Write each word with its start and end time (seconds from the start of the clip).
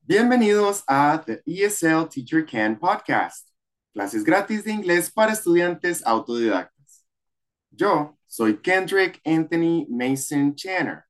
Bienvenidos 0.00 0.82
a 0.86 1.22
The 1.24 1.42
ESL 1.46 2.08
Teacher 2.08 2.46
Can 2.46 2.78
podcast, 2.78 3.48
clases 3.92 4.24
gratis 4.24 4.64
de 4.64 4.72
inglés 4.72 5.10
para 5.10 5.32
estudiantes 5.32 6.04
autodidactas. 6.06 7.04
Yo 7.70 8.18
soy 8.26 8.58
Kendrick 8.58 9.20
Anthony 9.24 9.86
Mason 9.88 10.54
Channer, 10.54 11.04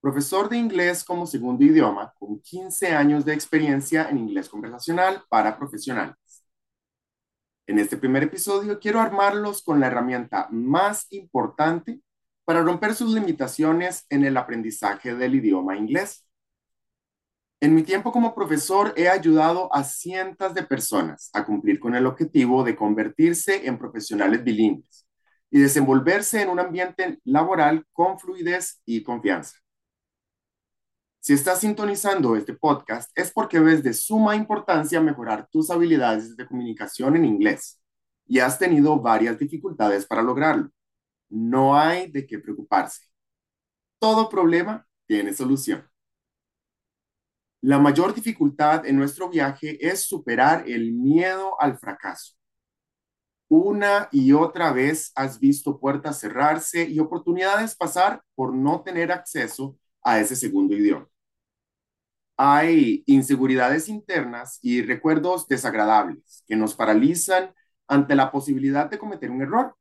profesor 0.00 0.48
de 0.48 0.56
inglés 0.56 1.02
como 1.04 1.26
segundo 1.26 1.64
idioma 1.64 2.12
con 2.18 2.40
15 2.40 2.94
años 2.94 3.24
de 3.24 3.32
experiencia 3.32 4.08
en 4.08 4.18
inglés 4.18 4.48
conversacional 4.48 5.24
para 5.28 5.58
profesionales. 5.58 6.25
En 7.66 7.78
este 7.78 7.96
primer 7.96 8.22
episodio 8.22 8.78
quiero 8.78 9.00
armarlos 9.00 9.62
con 9.62 9.80
la 9.80 9.88
herramienta 9.88 10.48
más 10.50 11.06
importante 11.10 12.00
para 12.44 12.62
romper 12.62 12.94
sus 12.94 13.12
limitaciones 13.12 14.06
en 14.08 14.24
el 14.24 14.36
aprendizaje 14.36 15.14
del 15.14 15.34
idioma 15.34 15.76
inglés 15.76 16.26
en 17.58 17.74
mi 17.74 17.82
tiempo 17.82 18.12
como 18.12 18.34
profesor 18.34 18.92
he 18.96 19.08
ayudado 19.08 19.74
a 19.74 19.82
cientos 19.82 20.52
de 20.52 20.62
personas 20.62 21.30
a 21.32 21.46
cumplir 21.46 21.80
con 21.80 21.94
el 21.94 22.04
objetivo 22.04 22.62
de 22.62 22.76
convertirse 22.76 23.66
en 23.66 23.78
profesionales 23.78 24.44
bilingües 24.44 25.06
y 25.50 25.60
desenvolverse 25.60 26.42
en 26.42 26.50
un 26.50 26.60
ambiente 26.60 27.18
laboral 27.24 27.86
con 27.92 28.18
fluidez 28.18 28.82
y 28.84 29.02
confianza. 29.02 29.56
Si 31.26 31.32
estás 31.32 31.58
sintonizando 31.58 32.36
este 32.36 32.54
podcast 32.54 33.10
es 33.18 33.32
porque 33.32 33.58
ves 33.58 33.82
de 33.82 33.92
suma 33.92 34.36
importancia 34.36 35.00
mejorar 35.00 35.48
tus 35.50 35.72
habilidades 35.72 36.36
de 36.36 36.46
comunicación 36.46 37.16
en 37.16 37.24
inglés 37.24 37.82
y 38.28 38.38
has 38.38 38.60
tenido 38.60 39.00
varias 39.00 39.36
dificultades 39.36 40.06
para 40.06 40.22
lograrlo. 40.22 40.70
No 41.28 41.76
hay 41.76 42.08
de 42.12 42.24
qué 42.28 42.38
preocuparse. 42.38 43.08
Todo 43.98 44.28
problema 44.28 44.86
tiene 45.08 45.34
solución. 45.34 45.90
La 47.60 47.80
mayor 47.80 48.14
dificultad 48.14 48.86
en 48.86 48.96
nuestro 48.96 49.28
viaje 49.28 49.84
es 49.84 50.02
superar 50.02 50.62
el 50.68 50.92
miedo 50.92 51.60
al 51.60 51.76
fracaso. 51.76 52.34
Una 53.48 54.08
y 54.12 54.32
otra 54.32 54.70
vez 54.70 55.10
has 55.16 55.40
visto 55.40 55.80
puertas 55.80 56.20
cerrarse 56.20 56.88
y 56.88 57.00
oportunidades 57.00 57.74
pasar 57.74 58.22
por 58.36 58.54
no 58.54 58.82
tener 58.82 59.10
acceso 59.10 59.76
a 60.04 60.20
ese 60.20 60.36
segundo 60.36 60.76
idioma. 60.76 61.08
Hay 62.36 63.02
inseguridades 63.06 63.88
internas 63.88 64.58
y 64.62 64.82
recuerdos 64.82 65.48
desagradables 65.48 66.44
que 66.46 66.56
nos 66.56 66.74
paralizan 66.74 67.54
ante 67.86 68.14
la 68.14 68.30
posibilidad 68.30 68.90
de 68.90 68.98
cometer 68.98 69.30
un 69.30 69.42
error. 69.42 69.76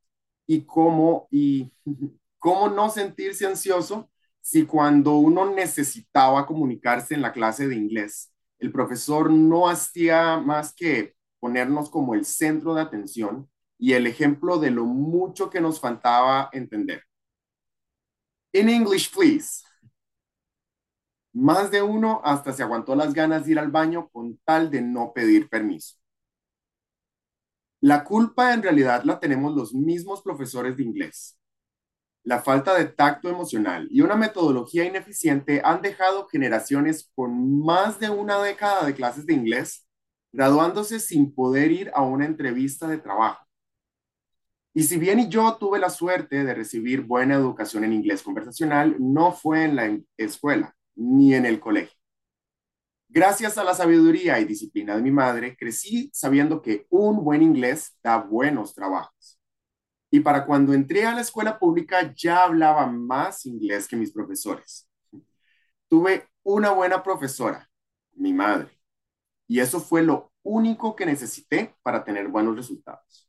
Y 0.47 0.66
cómo, 0.66 1.28
y 1.31 1.72
cómo 2.39 2.70
no 2.70 2.89
sentirse 2.89 3.45
ansioso 3.45 4.09
si 4.42 4.66
cuando 4.66 5.17
uno 5.17 5.52
necesitaba 5.53 6.45
comunicarse 6.45 7.16
en 7.16 7.23
la 7.23 7.34
clase 7.34 7.67
de 7.67 7.75
inglés, 7.75 8.31
el 8.59 8.72
profesor 8.72 9.31
no 9.31 9.67
hacía 9.67 10.38
más 10.38 10.73
que 10.73 11.16
ponernos 11.40 11.90
como 11.90 12.14
el 12.14 12.25
centro 12.25 12.75
de 12.75 12.81
atención 12.81 13.50
y 13.80 13.94
el 13.94 14.06
ejemplo 14.08 14.59
de 14.59 14.69
lo 14.72 14.86
mucho 14.86 15.50
que 15.50 15.62
nos 15.62 15.80
faltaba 15.80 16.50
entender. 16.53 17.02
In 18.53 18.69
English, 18.69 19.12
please. 19.12 19.64
Más 21.36 21.69
de 21.69 21.83
uno 21.83 22.22
hasta 22.23 22.52
se 22.52 22.64
aguantó 22.64 22.95
las 22.95 23.14
ganas 23.14 23.45
de 23.45 23.52
ir 23.52 23.59
al 23.59 23.69
baño 23.69 24.09
con 24.09 24.39
tal 24.44 24.72
de 24.72 24.81
no 24.81 25.14
pedir 25.14 25.50
permiso. 25.50 25.97
La 27.81 28.03
culpa 28.03 28.53
en 28.53 28.64
realidad 28.64 29.03
la 29.03 29.19
tenemos 29.19 29.56
los 29.56 29.73
mismos 29.73 30.23
profesores 30.23 30.75
de 30.75 30.83
inglés 30.83 31.38
la 32.25 32.41
falta 32.41 32.73
de 32.75 32.85
tacto 32.85 33.29
emocional 33.29 33.88
y 33.91 34.01
una 34.01 34.16
metodología 34.16 34.84
ineficiente 34.84 35.62
han 35.63 35.81
dejado 35.81 36.28
generaciones 36.28 37.12
con 37.16 37.63
más 37.63 38.00
de 38.00 38.09
una 38.09 38.41
década 38.41 38.84
de 38.85 38.96
clases 38.96 39.28
de 39.28 39.34
inglés 39.34 39.88
graduándose 40.34 41.00
sin 41.00 41.34
poder 41.34 41.72
ir 41.72 41.91
a 41.94 42.02
una 42.02 42.25
entrevista 42.25 42.88
de 42.88 42.97
trabajo. 42.97 43.46
Y 44.73 44.84
si 44.84 44.97
bien 44.97 45.29
yo 45.29 45.56
tuve 45.56 45.79
la 45.79 45.90
suerte 45.90 46.44
de 46.44 46.53
recibir 46.53 47.02
buena 47.02 47.35
educación 47.35 47.84
en 47.85 47.94
inglés 47.94 48.23
conversacional, 48.23 48.97
no 49.00 49.31
fue 49.31 49.63
en 49.63 49.75
la 49.75 49.97
escuela 50.17 50.75
ni 50.95 51.33
en 51.33 51.45
el 51.45 51.59
colegio. 51.59 51.95
Gracias 53.07 53.57
a 53.57 53.63
la 53.63 53.73
sabiduría 53.73 54.39
y 54.39 54.45
disciplina 54.45 54.95
de 54.95 55.01
mi 55.01 55.11
madre, 55.11 55.56
crecí 55.56 56.09
sabiendo 56.13 56.61
que 56.61 56.85
un 56.89 57.23
buen 57.23 57.41
inglés 57.41 57.97
da 58.03 58.17
buenos 58.17 58.73
trabajos. 58.75 59.39
Y 60.11 60.19
para 60.19 60.45
cuando 60.45 60.73
entré 60.73 61.05
a 61.05 61.13
la 61.13 61.22
escuela 61.22 61.57
pública 61.59 62.13
ya 62.16 62.44
hablaba 62.44 62.88
más 62.88 63.45
inglés 63.45 63.88
que 63.88 63.95
mis 63.95 64.11
profesores. 64.11 64.89
Tuve 65.88 66.28
una 66.44 66.72
buena 66.72 67.03
profesora, 67.03 67.69
mi 68.13 68.34
madre, 68.34 68.79
y 69.47 69.59
eso 69.59 69.79
fue 69.79 70.03
lo 70.03 70.31
único 70.44 70.95
que 70.95 71.05
necesité 71.05 71.75
para 71.84 72.03
tener 72.03 72.28
buenos 72.28 72.55
resultados. 72.55 73.25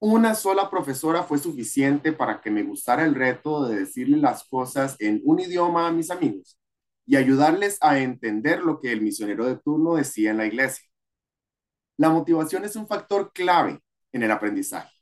Una 0.00 0.34
sola 0.34 0.70
profesora 0.70 1.22
fue 1.22 1.38
suficiente 1.38 2.12
para 2.12 2.40
que 2.40 2.50
me 2.50 2.62
gustara 2.62 3.04
el 3.04 3.14
reto 3.14 3.66
de 3.66 3.80
decirle 3.80 4.18
las 4.18 4.44
cosas 4.44 4.96
en 4.98 5.20
un 5.24 5.40
idioma 5.40 5.88
a 5.88 5.92
mis 5.92 6.10
amigos 6.10 6.58
y 7.06 7.16
ayudarles 7.16 7.78
a 7.80 7.98
entender 7.98 8.60
lo 8.60 8.80
que 8.80 8.92
el 8.92 9.00
misionero 9.00 9.46
de 9.46 9.56
turno 9.56 9.94
decía 9.94 10.30
en 10.30 10.38
la 10.38 10.46
iglesia. 10.46 10.84
La 11.96 12.10
motivación 12.10 12.64
es 12.64 12.76
un 12.76 12.86
factor 12.86 13.32
clave 13.32 13.80
en 14.12 14.22
el 14.22 14.30
aprendizaje 14.30 14.94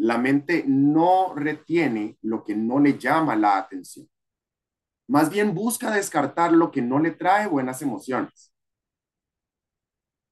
la 0.00 0.16
mente 0.16 0.64
no 0.66 1.34
retiene 1.34 2.16
lo 2.22 2.42
que 2.42 2.56
no 2.56 2.80
le 2.80 2.98
llama 2.98 3.36
la 3.36 3.58
atención. 3.58 4.08
Más 5.06 5.28
bien 5.28 5.54
busca 5.54 5.90
descartar 5.90 6.52
lo 6.52 6.70
que 6.70 6.80
no 6.80 6.98
le 6.98 7.10
trae 7.10 7.46
buenas 7.46 7.82
emociones. 7.82 8.49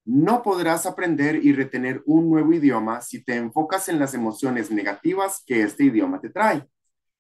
No 0.09 0.43
podrás 0.43 0.87
aprender 0.87 1.45
y 1.45 1.53
retener 1.53 2.03
un 2.07 2.31
nuevo 2.31 2.55
idioma 2.55 3.03
si 3.03 3.23
te 3.23 3.37
enfocas 3.37 3.91
en 3.91 3.99
las 3.99 4.15
emociones 4.15 4.71
negativas 4.71 5.43
que 5.47 5.61
este 5.61 5.85
idioma 5.85 6.19
te 6.19 6.31
trae. 6.31 6.67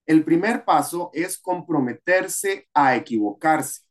El 0.06 0.25
primer 0.25 0.65
paso 0.65 1.10
es 1.12 1.38
comprometerse 1.38 2.66
a 2.72 2.97
equivocarse, 2.97 3.82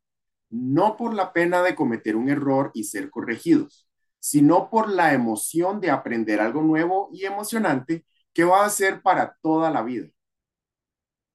no 0.49 0.97
por 0.97 1.13
la 1.13 1.31
pena 1.31 1.61
de 1.61 1.75
cometer 1.75 2.15
un 2.15 2.27
error 2.27 2.71
y 2.73 2.85
ser 2.85 3.11
corregidos, 3.11 3.87
sino 4.19 4.67
por 4.71 4.89
la 4.89 5.13
emoción 5.13 5.79
de 5.79 5.91
aprender 5.91 6.41
algo 6.41 6.63
nuevo 6.63 7.11
y 7.13 7.25
emocionante 7.25 8.03
¿Qué 8.33 8.43
va 8.43 8.65
a 8.65 8.69
ser 8.69 9.01
para 9.03 9.35
toda 9.41 9.71
la 9.71 9.83
vida. 9.83 10.09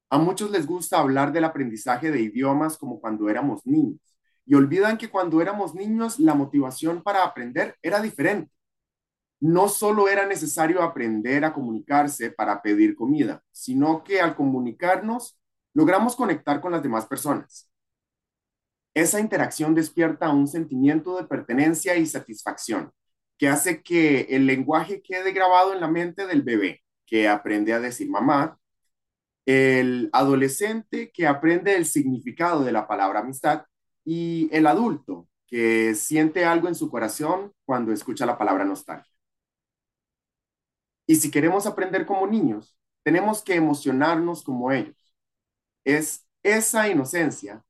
A 0.09 0.17
muchos 0.17 0.51
les 0.51 0.65
gusta 0.65 0.99
hablar 0.99 1.31
del 1.33 1.45
aprendizaje 1.45 2.11
de 2.11 2.21
idiomas 2.21 2.77
como 2.77 2.99
cuando 2.99 3.29
éramos 3.29 3.65
niños 3.65 4.12
y 4.45 4.55
olvidan 4.55 4.97
que 4.97 5.09
cuando 5.09 5.41
éramos 5.41 5.73
niños 5.73 6.19
la 6.19 6.35
motivación 6.35 7.01
para 7.01 7.23
aprender 7.23 7.75
era 7.81 8.01
diferente. 8.01 8.51
No 9.39 9.67
solo 9.67 10.07
era 10.07 10.25
necesario 10.25 10.81
aprender 10.81 11.43
a 11.43 11.53
comunicarse 11.53 12.31
para 12.31 12.61
pedir 12.61 12.95
comida, 12.95 13.43
sino 13.51 14.03
que 14.03 14.21
al 14.21 14.35
comunicarnos 14.35 15.37
logramos 15.73 16.15
conectar 16.15 16.61
con 16.61 16.71
las 16.71 16.83
demás 16.83 17.05
personas. 17.05 17.69
Esa 18.93 19.19
interacción 19.19 19.73
despierta 19.73 20.29
un 20.29 20.47
sentimiento 20.47 21.17
de 21.17 21.25
pertenencia 21.25 21.95
y 21.95 22.05
satisfacción 22.05 22.91
que 23.37 23.49
hace 23.49 23.81
que 23.81 24.21
el 24.29 24.45
lenguaje 24.45 25.01
quede 25.01 25.31
grabado 25.31 25.73
en 25.73 25.81
la 25.81 25.87
mente 25.87 26.27
del 26.27 26.43
bebé 26.43 26.83
que 27.05 27.27
aprende 27.27 27.73
a 27.73 27.79
decir 27.79 28.09
mamá, 28.09 28.57
el 29.45 30.09
adolescente 30.13 31.11
que 31.11 31.27
aprende 31.27 31.75
el 31.75 31.85
significado 31.85 32.63
de 32.63 32.71
la 32.71 32.87
palabra 32.87 33.19
amistad 33.19 33.65
y 34.05 34.49
el 34.51 34.67
adulto 34.67 35.27
que 35.47 35.95
siente 35.95 36.45
algo 36.45 36.67
en 36.67 36.75
su 36.75 36.89
corazón 36.89 37.53
cuando 37.65 37.91
escucha 37.91 38.25
la 38.25 38.37
palabra 38.37 38.65
nostalgia. 38.65 39.11
Y 41.05 41.15
si 41.15 41.31
queremos 41.31 41.65
aprender 41.65 42.05
como 42.05 42.27
niños, 42.27 42.77
tenemos 43.03 43.43
que 43.43 43.55
emocionarnos 43.55 44.43
como 44.43 44.71
ellos. 44.71 44.95
Es 45.85 46.27
esa 46.43 46.89
inocencia, 46.89 47.63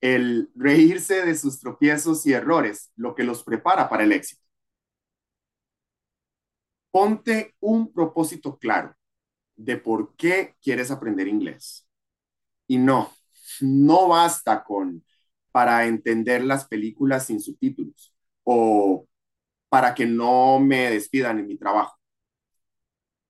el 0.00 0.50
reírse 0.54 1.24
de 1.26 1.36
sus 1.36 1.60
tropiezos 1.60 2.26
y 2.26 2.32
errores, 2.34 2.92
lo 2.96 3.14
que 3.14 3.24
los 3.24 3.44
prepara 3.44 3.88
para 3.88 4.04
el 4.04 4.12
éxito. 4.12 4.42
Ponte 6.90 7.54
un 7.60 7.92
propósito 7.92 8.58
claro 8.58 8.94
de 9.56 9.76
por 9.76 10.16
qué 10.16 10.56
quieres 10.62 10.90
aprender 10.90 11.28
inglés. 11.28 11.86
Y 12.68 12.78
no, 12.78 13.12
no 13.60 14.08
basta 14.08 14.64
con 14.64 15.04
para 15.58 15.86
entender 15.86 16.44
las 16.44 16.68
películas 16.68 17.26
sin 17.26 17.40
subtítulos 17.40 18.14
o 18.44 19.08
para 19.68 19.92
que 19.92 20.06
no 20.06 20.60
me 20.60 20.88
despidan 20.88 21.40
en 21.40 21.48
mi 21.48 21.58
trabajo. 21.58 21.98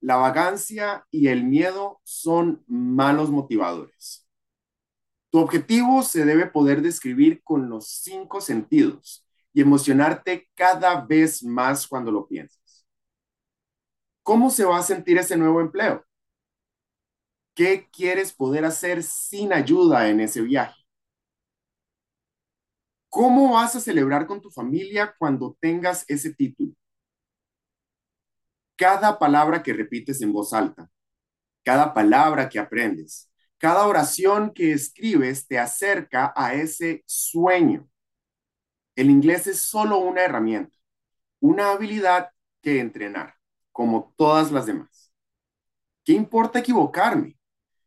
La 0.03 0.17
vagancia 0.17 1.07
y 1.11 1.29
el 1.29 1.43
miedo 1.45 2.03
son 2.05 2.63
malos 2.67 3.31
motivadores. 3.31 4.29
Tu 5.31 5.39
objetivo 5.39 6.03
se 6.03 6.27
debe 6.27 6.45
poder 6.45 6.83
describir 6.83 7.43
con 7.43 7.71
los 7.71 7.89
cinco 7.89 8.43
sentidos 8.43 9.27
y 9.55 9.63
emocionarte 9.63 10.51
cada 10.55 11.07
vez 11.07 11.43
más 11.43 11.87
cuando 11.89 12.13
lo 12.13 12.29
piensas. 12.29 12.85
¿Cómo 14.23 14.51
se 14.51 14.67
va 14.67 14.77
a 14.77 14.83
sentir 14.83 15.17
ese 15.17 15.39
nuevo 15.39 15.63
empleo? 15.63 16.05
¿Qué 17.55 17.89
quieres 17.91 18.35
poder 18.35 18.67
hacer 18.67 19.03
sin 19.03 19.55
ayuda 19.55 20.11
en 20.11 20.21
ese 20.21 20.43
viaje? 20.43 20.88
¿Cómo 23.09 23.55
vas 23.55 23.75
a 23.75 23.81
celebrar 23.81 24.27
con 24.27 24.41
tu 24.41 24.51
familia 24.51 25.15
cuando 25.19 25.57
tengas 25.61 26.05
ese 26.09 26.35
título? 26.35 26.73
Cada 28.77 29.19
palabra 29.19 29.63
que 29.63 29.73
repites 29.73 30.21
en 30.23 30.33
voz 30.33 30.53
alta, 30.53 30.89
cada 31.65 31.93
palabra 31.95 32.49
que 32.49 32.59
aprendes, 32.59 33.31
cada 33.59 33.87
oración 33.87 34.53
que 34.53 34.73
escribes 34.73 35.47
te 35.47 35.59
acerca 35.59 36.33
a 36.37 36.55
ese 36.55 37.03
sueño. 37.07 37.89
El 38.95 39.11
inglés 39.11 39.47
es 39.47 39.63
solo 39.63 39.99
una 39.99 40.23
herramienta, 40.23 40.77
una 41.41 41.73
habilidad 41.73 42.31
que 42.63 42.81
entrenar, 42.81 43.35
como 43.73 44.15
todas 44.17 44.53
las 44.53 44.67
demás. 44.67 45.13
¿Qué 46.05 46.13
importa 46.13 46.61
equivocarme? 46.61 47.37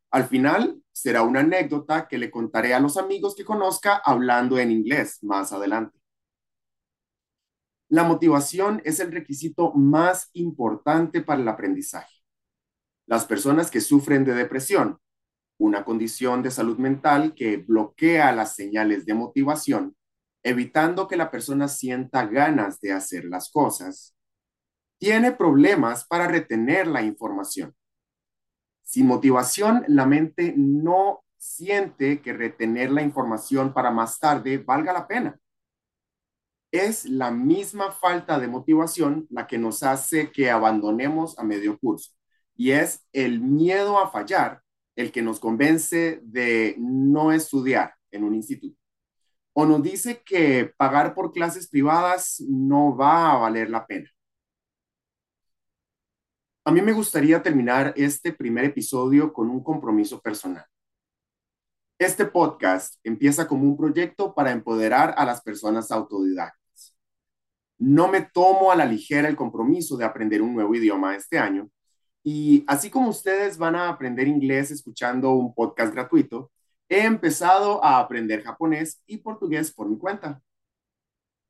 Al 0.09 0.27
final 0.27 0.80
será 0.91 1.23
una 1.23 1.41
anécdota 1.41 2.07
que 2.07 2.17
le 2.17 2.29
contaré 2.29 2.73
a 2.73 2.79
los 2.79 2.97
amigos 2.97 3.35
que 3.35 3.45
conozca 3.45 4.01
hablando 4.03 4.59
en 4.59 4.71
inglés 4.71 5.19
más 5.23 5.53
adelante. 5.53 5.97
La 7.89 8.03
motivación 8.03 8.81
es 8.85 8.99
el 8.99 9.11
requisito 9.11 9.73
más 9.73 10.29
importante 10.33 11.21
para 11.21 11.41
el 11.41 11.47
aprendizaje. 11.47 12.15
Las 13.05 13.25
personas 13.25 13.69
que 13.69 13.81
sufren 13.81 14.23
de 14.23 14.33
depresión, 14.33 14.99
una 15.57 15.83
condición 15.83 16.41
de 16.41 16.51
salud 16.51 16.77
mental 16.77 17.35
que 17.35 17.57
bloquea 17.57 18.31
las 18.31 18.55
señales 18.55 19.05
de 19.05 19.13
motivación, 19.13 19.95
evitando 20.43 21.07
que 21.07 21.17
la 21.17 21.29
persona 21.29 21.67
sienta 21.67 22.25
ganas 22.25 22.79
de 22.79 22.93
hacer 22.93 23.25
las 23.25 23.51
cosas, 23.51 24.15
tiene 24.97 25.31
problemas 25.33 26.05
para 26.05 26.27
retener 26.27 26.87
la 26.87 27.01
información. 27.01 27.75
Sin 28.91 29.07
motivación, 29.07 29.85
la 29.87 30.05
mente 30.05 30.53
no 30.57 31.23
siente 31.37 32.21
que 32.21 32.33
retener 32.33 32.91
la 32.91 33.01
información 33.01 33.73
para 33.73 33.89
más 33.89 34.19
tarde 34.19 34.57
valga 34.57 34.91
la 34.91 35.07
pena. 35.07 35.39
Es 36.73 37.05
la 37.05 37.31
misma 37.31 37.93
falta 37.93 38.37
de 38.37 38.49
motivación 38.49 39.27
la 39.29 39.47
que 39.47 39.57
nos 39.57 39.81
hace 39.83 40.29
que 40.29 40.51
abandonemos 40.51 41.39
a 41.39 41.43
medio 41.43 41.79
curso. 41.79 42.11
Y 42.53 42.71
es 42.71 43.07
el 43.13 43.39
miedo 43.39 43.97
a 43.97 44.11
fallar 44.11 44.61
el 44.97 45.13
que 45.13 45.21
nos 45.21 45.39
convence 45.39 46.19
de 46.23 46.75
no 46.77 47.31
estudiar 47.31 47.93
en 48.11 48.25
un 48.25 48.35
instituto. 48.35 48.77
O 49.53 49.65
nos 49.65 49.81
dice 49.81 50.21
que 50.21 50.73
pagar 50.75 51.15
por 51.15 51.31
clases 51.31 51.69
privadas 51.69 52.43
no 52.45 52.93
va 52.97 53.31
a 53.31 53.37
valer 53.37 53.69
la 53.69 53.87
pena. 53.87 54.09
A 56.63 56.71
mí 56.71 56.79
me 56.81 56.93
gustaría 56.93 57.41
terminar 57.41 57.91
este 57.97 58.33
primer 58.33 58.65
episodio 58.65 59.33
con 59.33 59.49
un 59.49 59.63
compromiso 59.63 60.21
personal. 60.21 60.63
Este 61.97 62.25
podcast 62.25 62.99
empieza 63.03 63.47
como 63.47 63.63
un 63.63 63.75
proyecto 63.75 64.35
para 64.35 64.51
empoderar 64.51 65.15
a 65.17 65.25
las 65.25 65.41
personas 65.41 65.91
autodidactas. 65.91 66.95
No 67.79 68.07
me 68.07 68.21
tomo 68.21 68.71
a 68.71 68.75
la 68.75 68.85
ligera 68.85 69.27
el 69.27 69.35
compromiso 69.35 69.97
de 69.97 70.05
aprender 70.05 70.43
un 70.43 70.53
nuevo 70.53 70.75
idioma 70.75 71.15
este 71.15 71.39
año 71.39 71.67
y 72.23 72.63
así 72.67 72.91
como 72.91 73.09
ustedes 73.09 73.57
van 73.57 73.75
a 73.75 73.89
aprender 73.89 74.27
inglés 74.27 74.69
escuchando 74.69 75.31
un 75.31 75.55
podcast 75.55 75.91
gratuito, 75.91 76.51
he 76.87 77.05
empezado 77.05 77.83
a 77.83 77.97
aprender 77.97 78.43
japonés 78.43 79.01
y 79.07 79.17
portugués 79.17 79.73
por 79.73 79.89
mi 79.89 79.97
cuenta. 79.97 80.39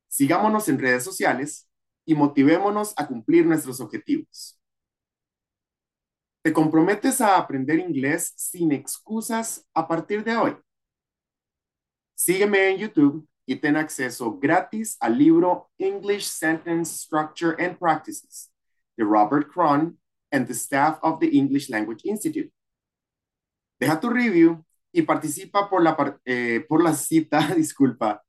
Sigámonos 0.07 0.69
en 0.69 0.79
redes 0.79 1.03
sociales 1.03 1.69
y 2.05 2.15
motivémonos 2.15 2.93
a 2.95 3.07
cumplir 3.07 3.45
nuestros 3.45 3.81
objetivos. 3.81 4.60
¿Te 6.43 6.51
comprometes 6.51 7.21
a 7.21 7.37
aprender 7.37 7.77
inglés 7.77 8.33
sin 8.35 8.71
excusas 8.71 9.67
a 9.75 9.87
partir 9.87 10.23
de 10.23 10.35
hoy? 10.35 10.57
Sígueme 12.15 12.69
en 12.69 12.77
YouTube 12.77 13.27
y 13.45 13.55
ten 13.57 13.75
acceso 13.75 14.39
gratis 14.39 14.97
al 14.99 15.19
libro 15.19 15.69
English 15.77 16.23
Sentence 16.23 17.03
Structure 17.03 17.63
and 17.63 17.77
Practices 17.77 18.51
de 18.97 19.03
Robert 19.03 19.51
Cron 19.51 19.99
and 20.31 20.47
the 20.47 20.53
staff 20.53 20.97
of 21.03 21.19
the 21.19 21.27
English 21.27 21.69
Language 21.69 22.01
Institute. 22.05 22.51
Deja 23.79 23.99
tu 23.99 24.09
review 24.09 24.65
y 24.91 25.03
participa 25.03 25.69
por 25.69 25.83
la, 25.83 26.19
eh, 26.25 26.65
por 26.67 26.83
la 26.83 26.93
cita, 26.95 27.39
disculpa. 27.55 28.23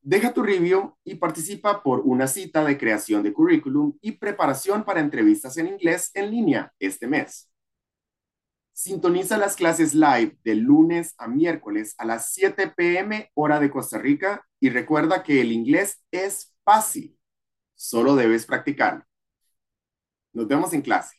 Deja 0.00 0.32
tu 0.32 0.42
review 0.42 0.96
y 1.04 1.16
participa 1.16 1.82
por 1.82 2.00
una 2.00 2.26
cita 2.26 2.64
de 2.64 2.78
creación 2.78 3.22
de 3.22 3.32
currículum 3.32 3.98
y 4.00 4.12
preparación 4.12 4.84
para 4.84 5.00
entrevistas 5.00 5.56
en 5.58 5.66
inglés 5.68 6.10
en 6.14 6.30
línea 6.30 6.72
este 6.78 7.06
mes. 7.06 7.50
Sintoniza 8.72 9.36
las 9.38 9.56
clases 9.56 9.92
live 9.92 10.38
de 10.44 10.54
lunes 10.54 11.14
a 11.18 11.26
miércoles 11.26 11.94
a 11.98 12.04
las 12.04 12.32
7 12.32 12.72
pm 12.76 13.30
hora 13.34 13.58
de 13.58 13.70
Costa 13.70 13.98
Rica 13.98 14.46
y 14.60 14.70
recuerda 14.70 15.24
que 15.24 15.40
el 15.40 15.50
inglés 15.50 16.00
es 16.12 16.54
fácil, 16.64 17.18
solo 17.74 18.14
debes 18.14 18.46
practicarlo. 18.46 19.04
Nos 20.32 20.46
vemos 20.46 20.72
en 20.72 20.82
clase. 20.82 21.17